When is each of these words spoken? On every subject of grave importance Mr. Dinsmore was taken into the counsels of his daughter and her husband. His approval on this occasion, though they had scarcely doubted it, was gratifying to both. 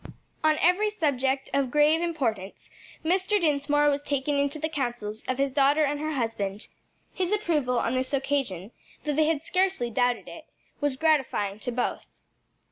On 0.43 0.57
every 0.63 0.89
subject 0.89 1.51
of 1.53 1.69
grave 1.69 2.01
importance 2.01 2.71
Mr. 3.05 3.39
Dinsmore 3.39 3.87
was 3.87 4.01
taken 4.01 4.33
into 4.35 4.57
the 4.57 4.67
counsels 4.67 5.21
of 5.27 5.37
his 5.37 5.53
daughter 5.53 5.83
and 5.83 5.99
her 5.99 6.13
husband. 6.13 6.69
His 7.13 7.31
approval 7.31 7.77
on 7.77 7.93
this 7.93 8.11
occasion, 8.11 8.71
though 9.03 9.13
they 9.13 9.27
had 9.27 9.43
scarcely 9.43 9.91
doubted 9.91 10.27
it, 10.27 10.45
was 10.79 10.97
gratifying 10.97 11.59
to 11.59 11.71
both. 11.71 12.07